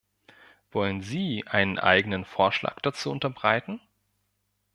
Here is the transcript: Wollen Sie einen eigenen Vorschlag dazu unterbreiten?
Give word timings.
Wollen 0.71 1.01
Sie 1.03 1.45
einen 1.45 1.77
eigenen 1.77 2.25
Vorschlag 2.25 2.79
dazu 2.81 3.11
unterbreiten? 3.11 3.79